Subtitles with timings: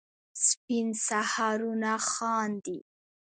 [0.45, 2.79] سپین سهارونه خاندي